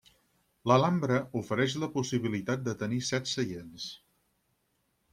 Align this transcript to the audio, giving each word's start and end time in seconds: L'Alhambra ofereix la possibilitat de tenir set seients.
L'Alhambra 0.71 1.19
ofereix 1.41 1.77
la 1.83 1.91
possibilitat 1.97 2.65
de 2.71 2.77
tenir 2.83 3.05
set 3.13 3.33
seients. 3.37 3.89